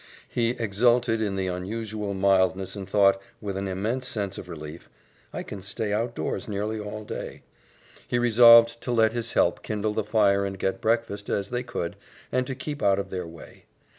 He 0.29 0.49
exulted 0.49 1.21
in 1.21 1.35
the 1.35 1.45
unusual 1.45 2.15
mildness 2.15 2.75
and 2.75 2.89
thought, 2.89 3.21
with 3.39 3.55
an 3.55 3.67
immense 3.67 4.07
sense 4.07 4.39
of 4.39 4.49
relief, 4.49 4.89
"I 5.31 5.43
can 5.43 5.61
stay 5.61 5.93
outdoors 5.93 6.47
nearly 6.47 6.79
all 6.79 7.03
day." 7.03 7.43
He 8.07 8.17
resolved 8.17 8.81
to 8.81 8.91
let 8.91 9.13
his 9.13 9.33
help 9.33 9.61
kindle 9.61 9.93
the 9.93 10.03
fire 10.03 10.43
and 10.43 10.57
get 10.57 10.81
breakfast 10.81 11.29
as 11.29 11.51
they 11.51 11.61
could, 11.61 11.97
and 12.31 12.47
to 12.47 12.55
keep 12.55 12.81
out 12.81 12.97
of 12.97 13.11
their 13.11 13.27
way. 13.27 13.65